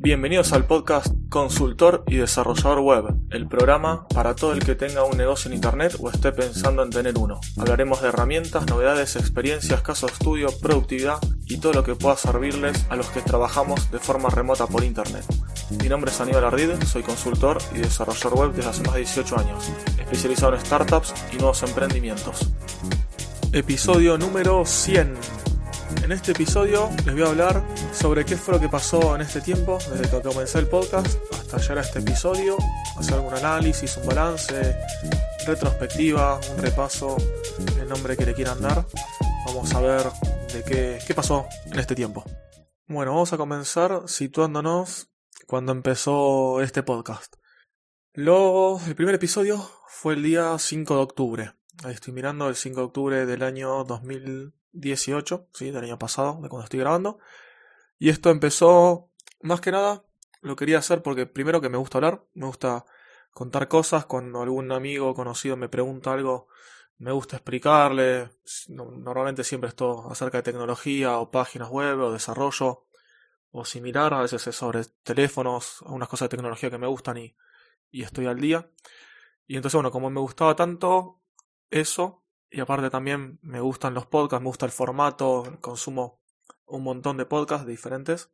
[0.00, 5.16] Bienvenidos al podcast Consultor y Desarrollador Web, el programa para todo el que tenga un
[5.16, 7.40] negocio en Internet o esté pensando en tener uno.
[7.58, 12.86] Hablaremos de herramientas, novedades, experiencias, casos de estudio, productividad y todo lo que pueda servirles
[12.88, 15.24] a los que trabajamos de forma remota por Internet.
[15.82, 19.38] Mi nombre es Aníbal Ardid, soy consultor y desarrollador web desde hace más de 18
[19.38, 22.48] años, especializado en startups y nuevos emprendimientos.
[23.52, 25.37] Episodio número 100.
[26.02, 29.40] En este episodio les voy a hablar sobre qué fue lo que pasó en este
[29.40, 32.56] tiempo, desde que comencé el podcast hasta llegar a este episodio,
[32.96, 34.76] hacer algún análisis, un balance,
[35.46, 37.16] retrospectiva, un repaso,
[37.80, 38.86] el nombre que le quieran dar.
[39.46, 40.02] Vamos a ver
[40.52, 42.24] de qué, qué pasó en este tiempo.
[42.86, 45.08] Bueno, vamos a comenzar situándonos
[45.46, 47.36] cuando empezó este podcast.
[48.14, 51.52] Luego, el primer episodio fue el día 5 de octubre.
[51.84, 53.84] Ahí estoy mirando el 5 de octubre del año
[54.78, 57.18] 2018, sí, del año pasado, de cuando estoy grabando.
[57.98, 59.10] Y esto empezó,
[59.42, 60.04] más que nada,
[60.40, 62.84] lo quería hacer porque primero que me gusta hablar, me gusta
[63.32, 66.48] contar cosas, cuando algún amigo conocido me pregunta algo,
[66.98, 68.30] me gusta explicarle,
[68.68, 72.86] normalmente siempre esto acerca de tecnología o páginas web o desarrollo
[73.50, 77.36] o similar, a veces es sobre teléfonos, algunas cosas de tecnología que me gustan y,
[77.90, 78.70] y estoy al día.
[79.46, 81.22] Y entonces, bueno, como me gustaba tanto
[81.70, 86.20] eso, y aparte también me gustan los podcasts, me gusta el formato, consumo
[86.66, 88.30] un montón de podcasts diferentes.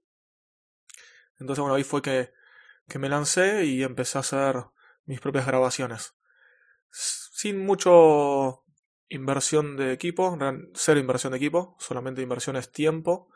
[1.38, 2.32] Entonces, bueno, ahí fue que,
[2.88, 4.64] que me lancé y empecé a hacer
[5.04, 6.14] mis propias grabaciones.
[6.90, 8.64] Sin mucho
[9.08, 10.38] inversión de equipo,
[10.74, 13.28] cero inversión de equipo, solamente inversión es tiempo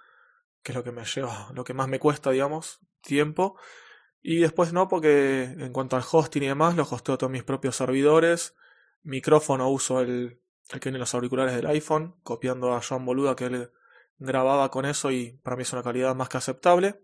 [0.63, 3.57] que es lo que me lleva, lo que más me cuesta, digamos, tiempo.
[4.21, 7.77] Y después no, porque en cuanto al hosting y demás, lo hosteo todos mis propios
[7.77, 8.55] servidores.
[9.03, 13.73] Micrófono uso el, que tiene los auriculares del iPhone, copiando a John Boluda que él
[14.19, 17.03] grababa con eso y para mí es una calidad más que aceptable.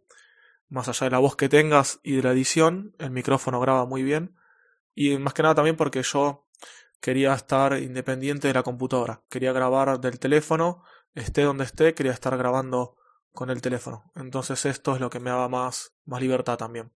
[0.68, 4.02] Más allá de la voz que tengas y de la edición, el micrófono graba muy
[4.02, 4.36] bien.
[4.94, 6.46] Y más que nada también porque yo
[7.00, 9.22] quería estar independiente de la computadora.
[9.28, 10.82] Quería grabar del teléfono,
[11.14, 12.96] esté donde esté, quería estar grabando
[13.32, 14.10] con el teléfono.
[14.14, 16.92] Entonces esto es lo que me daba más, más libertad también.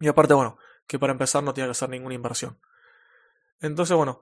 [0.00, 2.58] Y aparte, bueno, que para empezar no tenía que hacer ninguna inversión.
[3.60, 4.20] Entonces, bueno,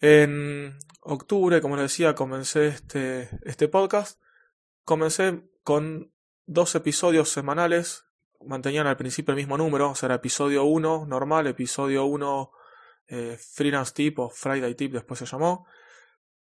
[0.00, 4.20] en octubre, como les decía, comencé este, este podcast.
[4.84, 6.12] Comencé con
[6.46, 8.04] dos episodios semanales.
[8.44, 12.52] Mantenían al principio el mismo número, o sea, era episodio 1 normal, episodio 1
[13.08, 15.66] eh, freelance tip o Friday tip después se llamó.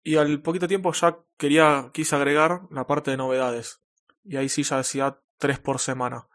[0.03, 3.81] Y al poquito tiempo ya quería, quise agregar la parte de novedades
[4.25, 6.29] y ahí sí ya decía tres por semana.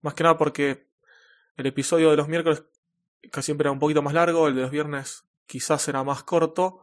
[0.00, 0.88] Más que nada porque
[1.56, 2.64] el episodio de los miércoles
[3.30, 6.80] casi siempre era un poquito más largo, el de los viernes quizás era más corto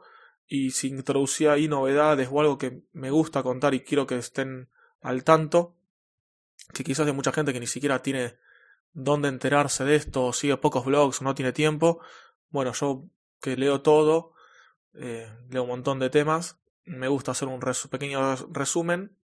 [0.48, 4.70] y si introducía ahí novedades o algo que me gusta contar y quiero que estén
[5.02, 5.76] al tanto,
[6.74, 8.38] que quizás hay mucha gente que ni siquiera tiene
[8.94, 12.00] dónde enterarse de esto, o sigue pocos blogs no tiene tiempo,
[12.50, 13.06] bueno, yo
[13.42, 14.34] que leo todo,
[14.94, 17.60] eh, leo un montón de temas, me gusta hacer un
[17.90, 19.16] pequeño resumen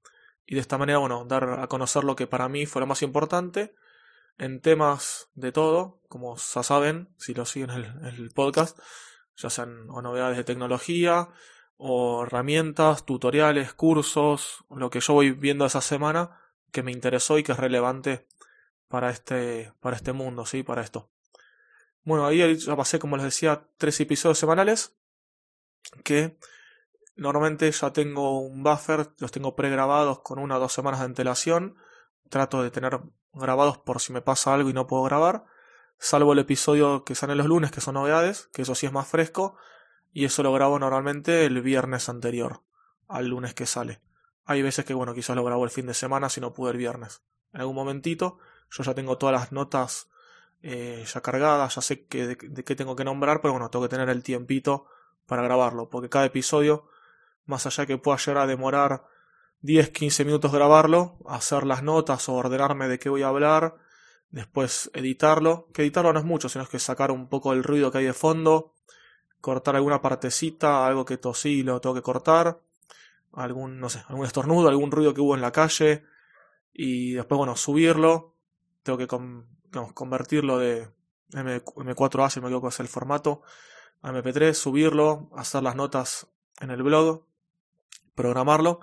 [0.45, 3.01] y de esta manera, bueno, dar a conocer lo que para mí fue lo más
[3.01, 3.75] importante
[4.37, 8.77] en temas de todo, como ya saben, si lo siguen en el, podcast,
[9.35, 11.29] ya sean o novedades de tecnología,
[11.77, 16.39] o herramientas, tutoriales, cursos, lo que yo voy viendo esa semana
[16.71, 18.27] que me interesó y que es relevante
[18.87, 20.63] para este, para este mundo, ¿sí?
[20.63, 21.09] Para esto.
[22.03, 24.95] Bueno, ahí ya pasé, como les decía, tres episodios semanales
[26.03, 26.37] que
[27.15, 31.77] Normalmente ya tengo un buffer, los tengo pregrabados con una o dos semanas de antelación.
[32.29, 32.99] Trato de tener
[33.33, 35.45] grabados por si me pasa algo y no puedo grabar.
[35.97, 39.07] Salvo el episodio que sale los lunes, que son novedades, que eso sí es más
[39.07, 39.57] fresco.
[40.13, 42.61] Y eso lo grabo normalmente el viernes anterior
[43.07, 44.01] al lunes que sale.
[44.45, 46.77] Hay veces que, bueno, quizás lo grabo el fin de semana si no pude el
[46.77, 47.21] viernes.
[47.53, 48.37] En algún momentito,
[48.69, 50.09] yo ya tengo todas las notas
[50.61, 53.85] eh, ya cargadas, ya sé que, de, de qué tengo que nombrar, pero bueno, tengo
[53.85, 54.87] que tener el tiempito
[55.25, 56.87] para grabarlo, porque cada episodio
[57.45, 59.05] más allá que pueda llegar a demorar
[59.63, 63.75] 10-15 minutos grabarlo, hacer las notas o ordenarme de qué voy a hablar,
[64.35, 67.89] después editarlo, que editarlo no es mucho, sino es que sacar un poco el ruido
[67.89, 68.73] que hay de fondo,
[69.39, 72.59] cortar alguna partecita, algo que tosí lo tengo que cortar,
[73.31, 76.03] algún, no sé, algún estornudo, algún ruido que hubo en la calle,
[76.73, 78.33] y después, bueno, subirlo,
[78.83, 79.07] tengo que
[79.93, 80.89] convertirlo de
[81.31, 83.41] M4A, si me equivoco es el formato,
[84.01, 86.27] a MP3, subirlo, hacer las notas
[86.59, 87.23] en el blog,
[88.15, 88.81] programarlo,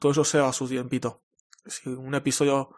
[0.00, 1.20] todo eso se va a su tiempito.
[1.66, 2.74] Si un episodio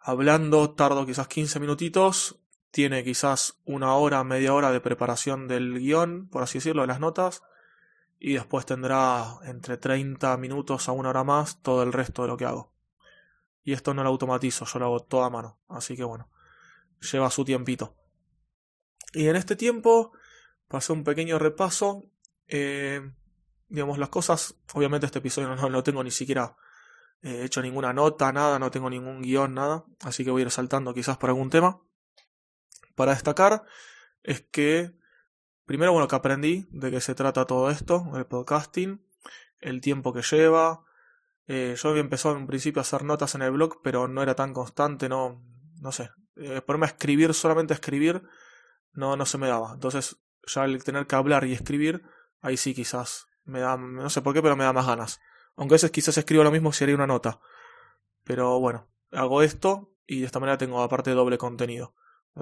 [0.00, 6.28] hablando tardo quizás 15 minutitos, tiene quizás una hora, media hora de preparación del guion,
[6.28, 7.42] por así decirlo, de las notas,
[8.18, 12.36] y después tendrá entre 30 minutos a una hora más todo el resto de lo
[12.36, 12.72] que hago.
[13.62, 16.30] Y esto no lo automatizo, yo lo hago todo a mano, así que bueno,
[17.00, 17.96] lleva su tiempito.
[19.12, 20.12] Y en este tiempo
[20.68, 22.04] pasé un pequeño repaso.
[22.46, 23.00] Eh,
[23.68, 26.56] digamos, las cosas, obviamente este episodio no, no tengo ni siquiera
[27.22, 30.50] eh, hecho ninguna nota, nada, no tengo ningún guion, nada, así que voy a ir
[30.50, 31.80] saltando quizás por algún tema.
[32.94, 33.64] Para destacar
[34.22, 34.92] es que,
[35.66, 39.04] primero, bueno, que aprendí de qué se trata todo esto, el podcasting,
[39.60, 40.84] el tiempo que lleva.
[41.46, 44.34] Eh, yo había empezado en principio a hacer notas en el blog, pero no era
[44.34, 45.42] tan constante, no,
[45.80, 46.10] no sé.
[46.36, 48.22] Eh, ponerme a escribir, solamente escribir,
[48.92, 49.72] no, no se me daba.
[49.74, 50.16] Entonces,
[50.46, 52.02] ya el tener que hablar y escribir,
[52.40, 55.20] ahí sí quizás me da, no sé por qué, pero me da más ganas.
[55.60, 57.38] Aunque a veces quizás escribo lo mismo si haría una nota.
[58.24, 61.94] Pero bueno, hago esto y de esta manera tengo aparte doble contenido.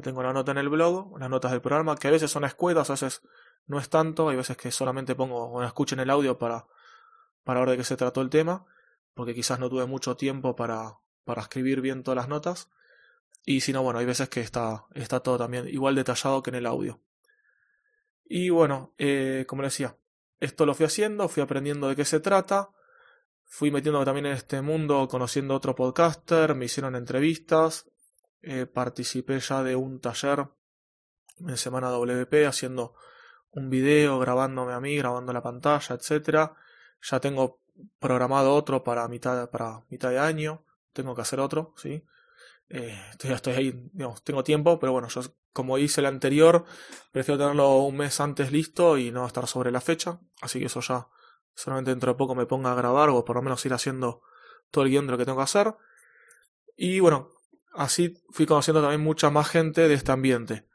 [0.05, 2.91] tengo la nota en el blog, las notas del programa, que a veces son escuetas,
[2.91, 3.23] a veces
[3.67, 6.69] no es tanto, hay veces que solamente pongo o escuchen el audio para,
[7.43, 8.67] para ver de qué se trató el tema,
[9.15, 12.71] porque quizás no tuve mucho tiempo para, para escribir bien todas las notas.
[13.45, 16.57] Y si no, bueno, hay veces que está, está todo también igual detallado que en
[16.57, 17.01] el audio.
[18.25, 19.97] Y bueno, eh, como decía,
[20.39, 22.71] esto lo fui haciendo, fui aprendiendo de qué se trata,
[23.49, 27.91] fui metiéndome también en este mundo, conociendo otro podcaster, me hicieron entrevistas,
[28.43, 30.47] eh, participé ya de un taller
[31.41, 32.95] en Semana WP haciendo
[33.51, 36.55] un video, grabándome a mí, grabando la pantalla, etcétera.
[37.01, 37.63] Ya tengo
[37.99, 42.05] programado otro para mitad, para mitad de año, tengo que hacer otro, ¿sí?
[42.69, 45.23] Eh, estoy, estoy ahí, digamos, tengo tiempo, pero bueno, yo
[45.53, 46.65] como hice el anterior,
[47.13, 50.81] prefiero tenerlo un mes antes listo y no estar sobre la fecha, así que eso
[50.81, 51.09] ya
[51.59, 54.23] solamente dentro de poco me ponga a grabar o por lo menos ir haciendo
[54.71, 55.75] todo el guion de lo que tengo que hacer.
[56.77, 57.33] Y bueno,
[57.75, 60.69] así fui conociendo también mucha más gente de este ambiente.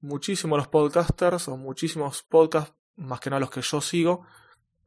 [0.00, 4.26] Muchísimos los podcasters o muchísimos podcasts, más que nada los que yo sigo,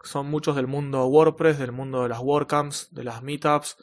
[0.04, 3.78] son muchos del mundo WordPress, del mundo de las WordCamps, de las Meetups,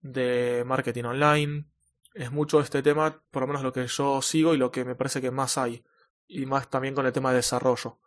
[0.00, 1.66] de marketing online,
[2.14, 4.94] es mucho este tema, por lo menos lo que yo sigo y lo que me
[4.94, 5.84] parece que más hay,
[6.26, 8.00] y más también con el tema de desarrollo.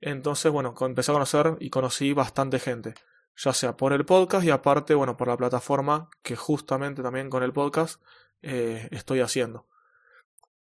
[0.00, 2.94] Entonces, bueno, empecé a conocer y conocí bastante gente,
[3.36, 7.42] ya sea por el podcast y aparte, bueno, por la plataforma que justamente también con
[7.42, 8.02] el podcast
[8.42, 9.68] eh, estoy haciendo.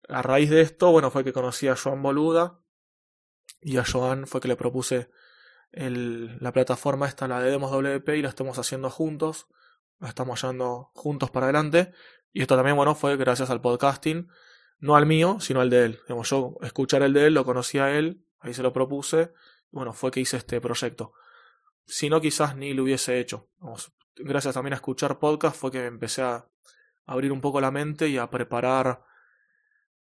[0.09, 2.61] A raíz de esto, bueno, fue que conocí a Joan Boluda
[3.61, 5.11] y a Joan fue que le propuse
[5.71, 9.49] la plataforma esta, la de Demos WP, y la estamos haciendo juntos,
[9.99, 11.93] la estamos llevando juntos para adelante
[12.33, 14.29] y esto también, bueno, fue gracias al podcasting,
[14.79, 16.01] no al mío, sino al de él.
[16.09, 19.33] Yo escuchar el de él, lo conocí a él, ahí se lo propuse,
[19.71, 21.13] bueno, fue que hice este proyecto.
[21.87, 23.49] Si no, quizás ni lo hubiese hecho.
[24.17, 26.47] gracias también a escuchar podcast fue que empecé a
[27.07, 29.05] abrir un poco la mente y a preparar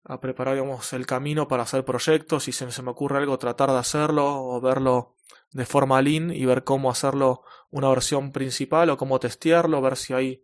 [0.04, 3.78] a preparar el camino para hacer proyectos, si se, se me ocurre algo, tratar de
[3.78, 5.16] hacerlo o verlo
[5.52, 10.14] de forma lean y ver cómo hacerlo una versión principal o cómo testearlo, ver si
[10.14, 10.42] hay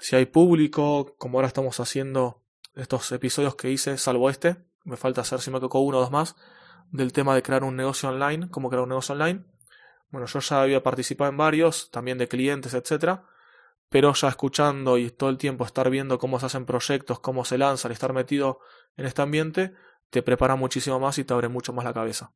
[0.00, 2.42] si hay público, como ahora estamos haciendo
[2.74, 6.10] estos episodios que hice, salvo este, me falta hacer si me tocó uno o dos
[6.10, 6.36] más,
[6.90, 9.44] del tema de crear un negocio online, cómo crear un negocio online.
[10.10, 13.24] Bueno, yo ya había participado en varios, también de clientes, etcétera,
[13.88, 17.58] pero ya escuchando y todo el tiempo estar viendo cómo se hacen proyectos, cómo se
[17.58, 18.60] lanzan y estar metido
[18.96, 19.74] en este ambiente,
[20.10, 22.32] te prepara muchísimo más y te abre mucho más la cabeza.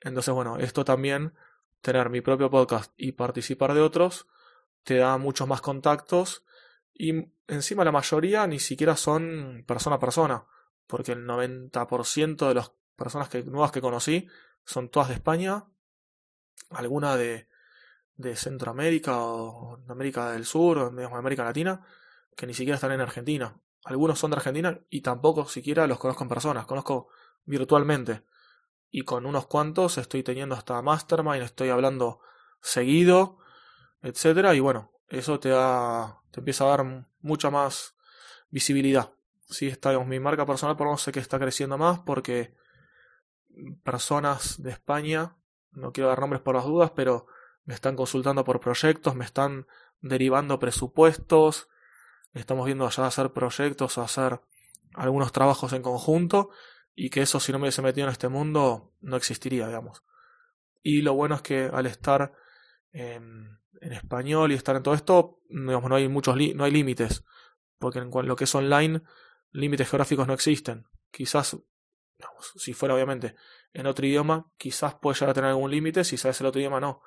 [0.00, 1.34] Entonces, bueno, esto también,
[1.80, 4.26] tener mi propio podcast y participar de otros,
[4.84, 6.44] te da muchos más contactos
[6.94, 10.44] y encima la mayoría ni siquiera son persona a persona,
[10.86, 14.28] porque el 90% de las personas que, nuevas que conocí
[14.64, 15.64] son todas de España,
[16.70, 17.48] alguna de,
[18.16, 21.86] de Centroamérica o de América del Sur o de América Latina,
[22.36, 23.60] que ni siquiera están en Argentina.
[23.84, 27.08] Algunos son de Argentina y tampoco siquiera los conozco en personas, conozco
[27.44, 28.24] virtualmente.
[28.90, 32.20] Y con unos cuantos estoy teniendo hasta Mastermind, estoy hablando
[32.60, 33.38] seguido,
[34.02, 37.94] etcétera, y bueno, eso te da, te empieza a dar mucha más
[38.50, 39.12] visibilidad.
[39.48, 42.56] Sí, está, mi marca personal por menos sé que está creciendo más porque
[43.82, 45.36] personas de España,
[45.72, 47.26] no quiero dar nombres por las dudas, pero
[47.64, 49.66] me están consultando por proyectos, me están
[50.00, 51.68] derivando presupuestos,
[52.34, 54.40] estamos viendo allá hacer proyectos o hacer
[54.94, 56.50] algunos trabajos en conjunto
[56.94, 60.04] y que eso si no me hubiese metido en este mundo no existiría, digamos.
[60.82, 62.32] Y lo bueno es que al estar
[62.92, 67.24] en, en español y estar en todo esto, digamos, no hay muchos no hay límites,
[67.78, 69.02] porque en lo que es online,
[69.50, 70.86] límites geográficos no existen.
[71.10, 71.56] Quizás,
[72.56, 73.34] si fuera obviamente
[73.72, 76.80] en otro idioma, quizás puede llegar a tener algún límite, si sabes el otro idioma
[76.80, 77.02] no.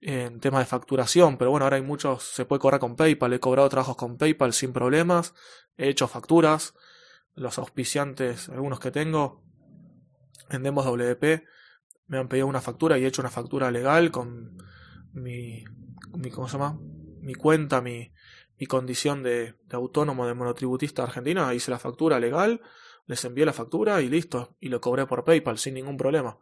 [0.00, 3.40] En temas de facturación, pero bueno, ahora hay muchos, se puede cobrar con PayPal, he
[3.40, 5.34] cobrado trabajos con PayPal sin problemas,
[5.76, 6.74] he hecho facturas,
[7.34, 9.42] los auspiciantes, algunos que tengo,
[10.50, 11.44] en Demos WP,
[12.06, 14.56] me han pedido una factura y he hecho una factura legal con
[15.12, 15.64] mi,
[16.12, 16.78] mi ¿cómo se llama?
[17.20, 18.12] Mi cuenta, mi,
[18.56, 22.62] mi condición de, de autónomo de monotributista argentina, hice la factura legal,
[23.08, 26.38] les envié la factura y listo, y lo cobré por PayPal sin ningún problema.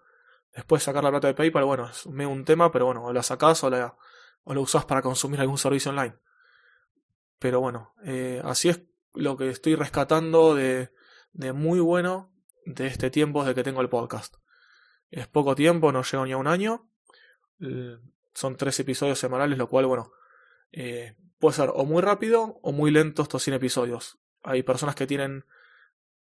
[0.53, 3.63] Después sacar la plata de PayPal, bueno, es un tema, pero bueno, o la sacás
[3.63, 3.97] o la,
[4.43, 6.17] o la usás para consumir algún servicio online.
[7.39, 8.83] Pero bueno, eh, así es
[9.15, 10.91] lo que estoy rescatando de,
[11.33, 12.33] de muy bueno
[12.65, 14.35] de este tiempo de que tengo el podcast.
[15.09, 16.91] Es poco tiempo, no llego ni a un año.
[18.35, 20.11] Son tres episodios semanales, lo cual, bueno,
[20.73, 24.19] eh, puede ser o muy rápido o muy lento estos 100 episodios.
[24.43, 25.45] Hay personas que tienen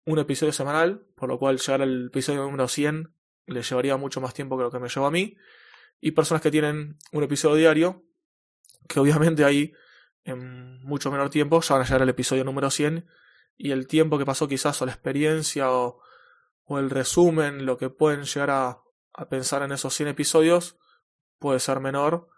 [0.05, 3.15] un episodio semanal, por lo cual llegar al episodio número 100
[3.47, 5.37] le llevaría mucho más tiempo que lo que me lleva a mí.
[6.01, 8.05] Y personas que tienen un episodio diario,
[8.89, 9.73] que obviamente ahí
[10.25, 13.07] en mucho menor tiempo ya van a llegar al episodio número 100
[13.57, 16.03] y el tiempo que pasó quizás o la experiencia o,
[16.69, 18.79] el resumen, lo que pueden llegar a,
[19.13, 20.79] a pensar en esos 100 episodios
[21.41, 22.29] puede ser menor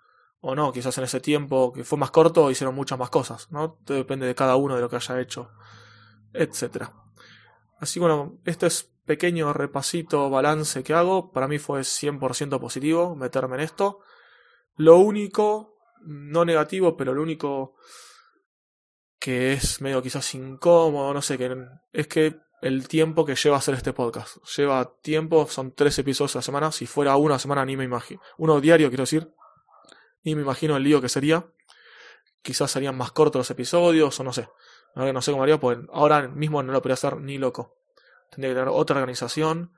[0.41, 3.79] o no, quizás en ese tiempo que fue más corto hicieron muchas más cosas, ¿no?
[3.85, 5.53] depende de cada uno de lo que haya hecho,
[6.33, 7.02] etcétera.
[7.83, 13.57] Así bueno, este es pequeño repasito, balance que hago, para mí fue 100% positivo meterme
[13.57, 13.99] en esto.
[14.77, 17.75] Lo único, no negativo, pero lo único
[19.19, 21.57] que es medio quizás incómodo, no sé, que
[21.93, 24.37] es que el tiempo que lleva hacer este podcast.
[24.57, 26.71] Lleva tiempo, son tres episodios a la semana.
[26.71, 28.21] Si fuera uno a la semana, ni me imagino.
[28.39, 29.35] Uno diario, quiero decir.
[30.23, 31.45] Ni me imagino el lío que sería.
[32.43, 34.49] Quizás serían más cortos los episodios, o no sé.
[34.95, 37.77] No sé cómo haría, pues ahora mismo no lo podría hacer ni loco.
[38.31, 39.73] Tendría que tener otra organización.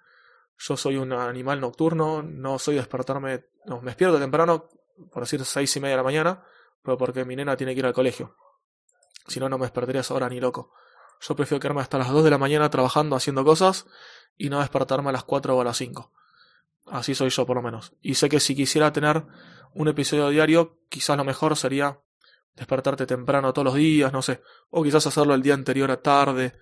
[0.59, 4.69] Yo soy un animal nocturno, no soy despertarme, no, me despierto temprano,
[5.13, 6.45] por decir seis y media de la mañana,
[6.83, 8.37] pero porque mi nena tiene que ir al colegio.
[9.27, 10.73] Si no, no me despertaría esa hora ni loco.
[11.21, 13.87] Yo prefiero quedarme hasta las 2 de la mañana trabajando, haciendo cosas,
[14.37, 16.13] y no despertarme a las 4 o a las 5.
[16.87, 17.95] Así soy yo, por lo menos.
[18.03, 19.25] Y sé que si quisiera tener
[19.73, 22.01] un episodio diario, quizás lo mejor sería
[22.57, 26.55] despertarte temprano todos los días, no sé, o quizás hacerlo el día anterior a tarde.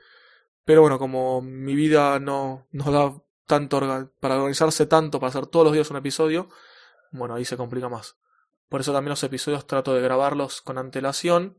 [0.64, 3.14] Pero bueno, como mi vida no, no da
[3.46, 3.80] tanto
[4.20, 6.48] para organizarse tanto para hacer todos los días un episodio,
[7.10, 8.16] bueno, ahí se complica más.
[8.68, 11.58] Por eso también los episodios trato de grabarlos con antelación.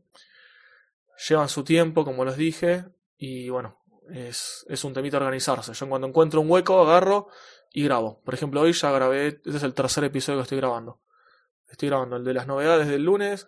[1.28, 2.86] Llevan su tiempo, como les dije,
[3.16, 3.78] y bueno,
[4.10, 5.72] es, es un temita organizarse.
[5.72, 7.28] Yo cuando encuentro un hueco agarro
[7.72, 8.20] y grabo.
[8.24, 11.00] Por ejemplo, hoy ya grabé, este es el tercer episodio que estoy grabando.
[11.68, 13.46] Estoy grabando el de las novedades del lunes,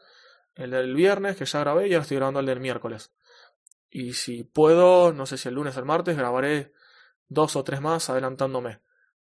[0.57, 3.13] el del viernes que ya grabé y ahora estoy grabando el del miércoles.
[3.91, 6.73] Y si puedo, no sé si el lunes o el martes, grabaré
[7.29, 8.81] dos o tres más adelantándome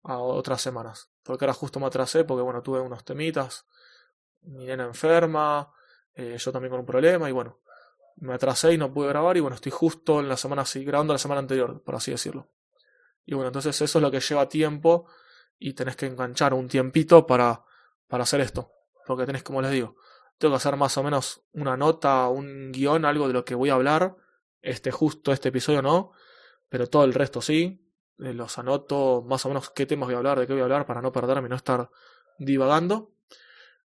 [0.04, 1.12] a otras semanas.
[1.24, 3.66] Porque ahora justo me atrasé porque bueno, tuve unos temitas,
[4.42, 5.72] mi nena enferma,
[6.14, 7.60] eh, yo también con un problema y bueno,
[8.18, 11.14] me atrasé y no pude grabar y bueno, estoy justo en la semana así, grabando
[11.14, 12.50] la semana anterior, por así decirlo.
[13.26, 15.06] Y bueno, entonces eso es lo que lleva tiempo
[15.60, 17.64] y tenés que enganchar un tiempito para,
[18.08, 18.72] para hacer esto.
[19.06, 19.96] Porque tenés, como les digo,
[20.40, 23.70] tengo que hacer más o menos una nota, un guion, algo de lo que voy
[23.70, 24.16] a hablar.
[24.62, 26.14] Este justo, este episodio no,
[26.70, 27.86] pero todo el resto sí.
[28.18, 30.64] Eh, los anoto más o menos qué temas voy a hablar, de qué voy a
[30.64, 31.90] hablar, para no perderme y no estar
[32.38, 33.12] divagando.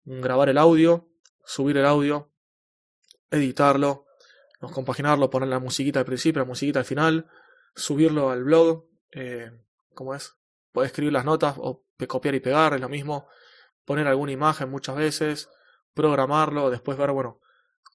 [0.04, 1.08] Grabar el audio,
[1.44, 2.30] subir el audio,
[3.30, 4.06] editarlo,
[4.60, 7.28] compaginarlo, poner la musiquita al principio, la musiquita al final,
[7.74, 9.50] subirlo al blog, eh,
[9.94, 10.36] ¿cómo es?
[10.70, 13.26] Puedes escribir las notas o copiar y pegar, es lo mismo,
[13.84, 15.48] poner alguna imagen muchas veces,
[15.96, 17.40] programarlo, después ver, bueno,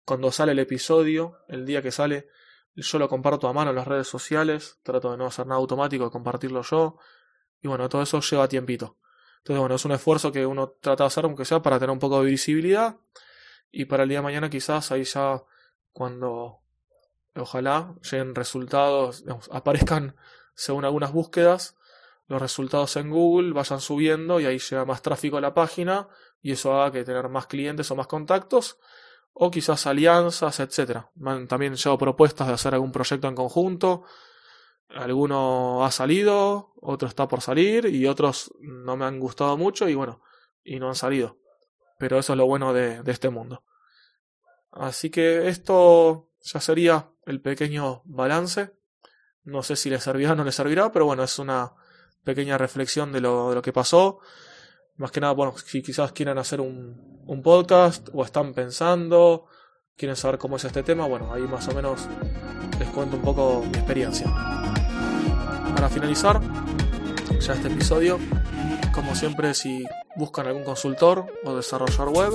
[0.03, 2.27] cuando sale el episodio, el día que sale,
[2.75, 6.05] yo lo comparto a mano en las redes sociales, trato de no hacer nada automático,
[6.05, 6.97] de compartirlo yo,
[7.61, 8.97] y bueno, todo eso lleva tiempito.
[9.37, 11.99] Entonces, bueno, es un esfuerzo que uno trata de hacer, aunque sea para tener un
[11.99, 12.97] poco de visibilidad,
[13.69, 15.43] y para el día de mañana quizás ahí ya
[15.91, 16.61] cuando
[17.35, 20.15] ojalá lleguen resultados, aparezcan
[20.55, 21.77] según algunas búsquedas,
[22.31, 26.07] los resultados en Google vayan subiendo y ahí llega más tráfico a la página
[26.41, 28.79] y eso haga que tener más clientes o más contactos
[29.33, 31.11] o quizás alianzas, etcétera.
[31.49, 34.05] También llevo propuestas de hacer algún proyecto en conjunto.
[34.87, 39.95] Alguno ha salido, otro está por salir y otros no me han gustado mucho y
[39.95, 40.21] bueno,
[40.63, 41.37] y no han salido.
[41.99, 43.65] Pero eso es lo bueno de, de este mundo.
[44.71, 48.73] Así que esto ya sería el pequeño balance.
[49.43, 51.73] No sé si le servirá o no le servirá, pero bueno, es una
[52.23, 54.19] pequeña reflexión de lo, de lo que pasó
[55.01, 59.47] más que nada, bueno, si quizás quieren hacer un, un podcast o están pensando,
[59.97, 62.01] quieren saber cómo es este tema, bueno, ahí más o menos
[62.79, 64.27] les cuento un poco mi experiencia.
[65.75, 66.39] Para finalizar
[67.39, 68.19] ya este episodio,
[68.93, 69.83] como siempre, si
[70.15, 72.33] buscan algún consultor o desarrollador web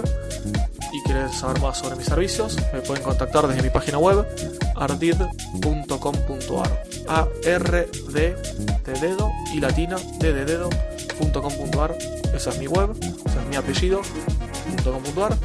[0.93, 4.26] y quieren saber más sobre mis servicios, me pueden contactar desde mi página web
[4.76, 6.07] ardid.com.ar
[7.09, 8.37] a r d
[8.85, 10.71] de dedo y latina d de dedo
[11.16, 11.97] frighttypes.com.ar,
[12.35, 14.00] esa es mi web, ese es mi apellido,
[14.85, 15.37] .com.ar.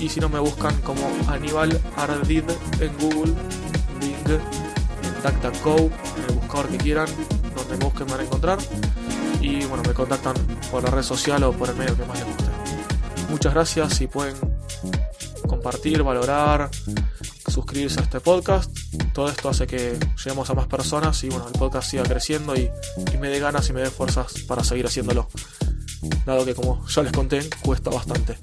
[0.00, 2.44] Y si no me buscan como Aníbal Ardid
[2.80, 3.34] en Google,
[4.00, 7.08] Bing, en DuckDuckGo, en el buscador que quieran,
[7.54, 8.58] donde me busquen me van a encontrar.
[9.40, 10.34] Y bueno, me contactan
[10.70, 12.53] por la red social o por el medio que más les guste.
[13.34, 14.36] Muchas gracias si pueden
[15.48, 16.70] compartir, valorar,
[17.48, 18.70] suscribirse a este podcast.
[19.12, 22.70] Todo esto hace que lleguemos a más personas y bueno, el podcast siga creciendo y,
[23.12, 25.28] y me dé ganas y me dé fuerzas para seguir haciéndolo.
[26.24, 28.38] Dado que como ya les conté, cuesta bastante.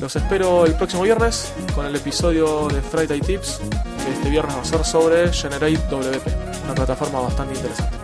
[0.00, 3.58] Los espero el próximo viernes con el episodio de Friday Tips,
[4.04, 6.28] que este viernes va a ser sobre Generate WP,
[6.66, 8.01] una plataforma bastante interesante.